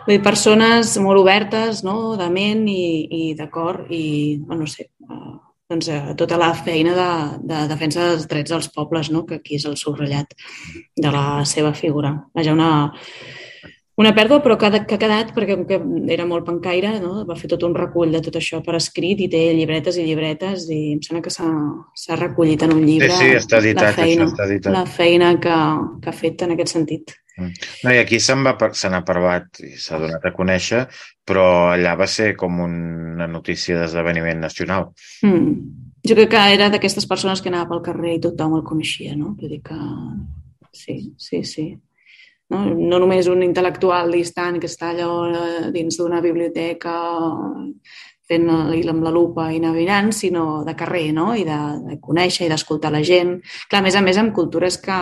[0.06, 4.70] Vull dir, persones molt obertes, no?, de ment i, i de cor i, bueno, no
[4.70, 5.32] sé, uh,
[5.72, 7.08] doncs, uh, tota la feina de,
[7.50, 10.38] de defensa dels drets dels pobles, no?, que aquí és el subratllat
[10.94, 12.13] de la seva figura.
[12.38, 12.70] Vaja, una,
[13.98, 15.82] una pèrdua, però que, que ha quedat, perquè que
[16.13, 17.26] era molt pencaire, no?
[17.26, 20.70] va fer tot un recull de tot això per escrit i té llibretes i llibretes
[20.70, 24.28] i em sembla que s'ha recollit en un llibre sí, sí, està editat, la feina,
[24.30, 24.74] està editat.
[24.76, 25.62] la feina que,
[26.04, 27.15] que ha fet en aquest sentit.
[27.38, 27.52] Mm.
[27.84, 30.86] No, i aquí se n'ha parlat i s'ha donat a conèixer,
[31.28, 34.91] però allà va ser com una notícia d'esdeveniment nacional.
[35.26, 35.82] Mm.
[36.06, 39.34] Jo crec que era d'aquestes persones que anava pel carrer i tothom el coneixia, no?
[39.39, 39.80] Vull dir que
[40.71, 41.67] sí, sí, sí.
[42.54, 46.93] No, no només un intel·lectual distant que està allò eh, dins d'una biblioteca
[48.30, 51.32] fent amb la lupa i navegant, sinó de carrer, no?
[51.38, 51.58] I de,
[51.89, 53.39] de conèixer i d'escoltar la gent.
[53.69, 55.00] Clar, a més a més, amb cultures que,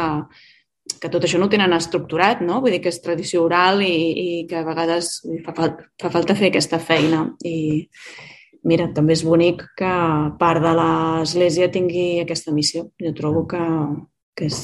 [0.99, 2.59] que tot això no ho tenen estructurat, no?
[2.63, 5.15] Vull dir que és tradició oral i, i que a vegades
[5.45, 5.53] fa,
[6.01, 7.25] fa falta fer aquesta feina.
[7.47, 7.87] I
[8.67, 9.93] mira, també és bonic que
[10.39, 12.87] part de l'Església tingui aquesta missió.
[13.03, 13.63] Jo trobo que,
[14.35, 14.59] que és,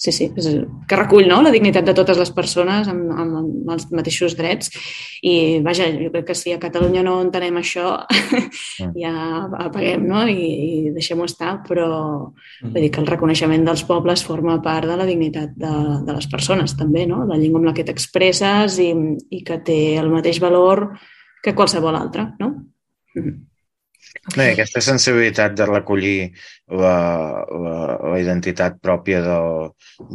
[0.00, 0.46] Sí, sí, és,
[0.88, 1.42] que recull no?
[1.44, 4.70] la dignitat de totes les persones amb, amb els mateixos drets
[5.20, 8.94] i vaja, jo crec que si a Catalunya no entenem això mm.
[9.02, 9.12] ja
[9.66, 10.22] apaguem no?
[10.24, 12.70] i, i deixem-ho estar, però mm.
[12.70, 15.74] vull dir que el reconeixement dels pobles forma part de la dignitat de,
[16.08, 17.26] de les persones també, no?
[17.28, 18.90] la llengua amb la que t'expresses i,
[19.36, 20.86] i que té el mateix valor
[21.44, 22.30] que qualsevol altra.
[22.40, 22.54] No?
[23.20, 23.49] Mm.
[24.34, 26.16] No, aquesta sensibilitat de recollir
[26.70, 26.94] la,
[27.64, 27.74] la,
[28.12, 29.68] la identitat pròpia del,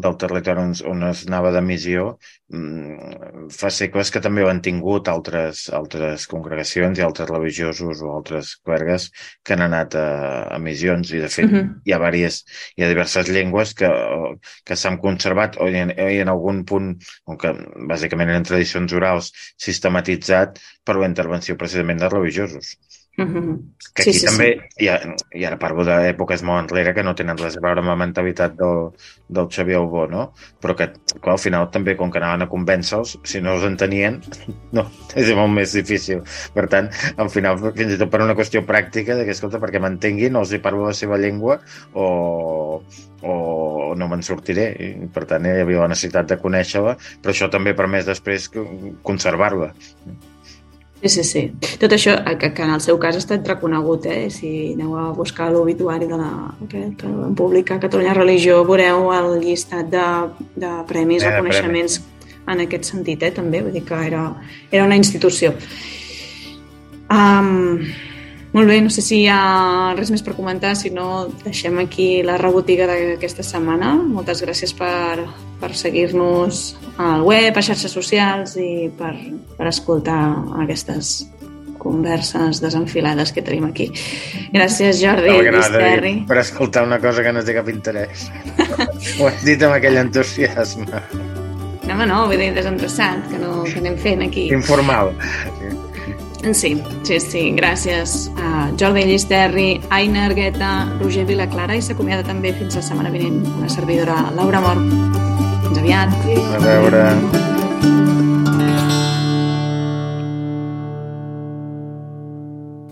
[0.03, 2.03] del territori on, on es anava de missió
[2.51, 8.11] mm, fa segles que també ho han tingut altres, altres congregacions i altres religiosos o
[8.17, 9.07] altres clergues
[9.43, 10.07] que han anat a,
[10.57, 11.65] a missions i de fet uh -huh.
[11.85, 12.43] hi ha diverses,
[12.75, 13.91] hi ha diverses llengües que,
[14.65, 16.91] que s'han conservat o en, o en algun punt,
[17.25, 17.55] o que
[17.93, 22.77] bàsicament eren tradicions orals, sistematitzat per la intervenció precisament de religiosos.
[23.15, 24.87] Que aquí sí, sí, també, sí.
[24.87, 27.95] I, i ara parlo d'èpoques molt enrere que no tenen res a veure amb la
[28.01, 28.89] mentalitat del,
[29.37, 30.25] del Xavier Albó, no?
[30.59, 34.19] Però que, clar, al final també, com que anaven a convèncer-los, si no els entenien,
[34.77, 36.25] no, és molt més difícil.
[36.57, 39.79] Per tant, al final, fins i tot per una qüestió pràctica, de que, escolta, perquè
[39.79, 41.61] m'entenguin, o els hi parlo la seva llengua,
[41.95, 42.11] o,
[43.23, 43.35] o
[43.95, 44.69] no me'n sortiré.
[44.75, 48.51] I, per tant, hi havia la necessitat de conèixer-la, però això també permès després
[49.07, 49.71] conservar-la.
[51.05, 51.41] Sí, sí, sí.
[51.77, 54.31] Tot això, eh, que, que en el seu cas ha estat reconegut, eh?
[54.33, 56.29] si aneu a buscar l'obituari de la,
[56.71, 60.07] que, que vam publicar Catalunya Religió, veureu el llistat de,
[60.57, 62.41] de premis, eh, reconeixements premi.
[62.55, 63.29] en aquest sentit, eh?
[63.37, 64.23] també, vull dir que era,
[64.71, 65.53] era una institució.
[67.13, 67.85] Um,
[68.55, 72.23] molt bé, no sé si hi ha res més per comentar, si no deixem aquí
[72.23, 73.93] la rebotiga d'aquesta setmana.
[73.99, 75.25] Moltes gràcies per,
[75.59, 76.65] per seguir-nos
[76.95, 79.11] al web, a xarxes socials i per,
[79.59, 80.21] per escoltar
[80.63, 81.25] aquestes
[81.85, 83.91] converses desenfilades que tenim aquí.
[84.55, 86.15] Gràcies, Jordi Misterri.
[86.25, 88.29] Per escoltar una cosa que no té cap interès.
[89.19, 91.03] Ho has dit amb aquell entusiasme.
[91.85, 94.47] No, home, no, vull dir desinteressat, que, no, que anem fent aquí.
[94.55, 95.11] Informal.
[96.53, 102.77] Sí, sí, sí, gràcies a Jordi Llisterri, Aina Argueta, Roger Vilaclara i s'acomiada també fins
[102.77, 104.77] la setmana vinent una servidora Laura Mor.
[105.65, 106.13] Fins aviat.
[106.53, 107.05] A veure.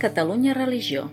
[0.02, 1.12] Catalunya Religió